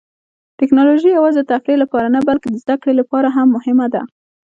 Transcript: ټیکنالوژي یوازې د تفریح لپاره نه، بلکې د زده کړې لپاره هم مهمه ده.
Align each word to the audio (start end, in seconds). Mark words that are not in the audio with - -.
ټیکنالوژي 0.59 1.09
یوازې 1.11 1.39
د 1.41 1.47
تفریح 1.51 1.77
لپاره 1.83 2.07
نه، 2.15 2.19
بلکې 2.29 2.47
د 2.49 2.55
زده 2.63 2.75
کړې 2.81 2.93
لپاره 2.99 3.27
هم 3.37 3.47
مهمه 3.55 3.87
ده. 3.93 4.01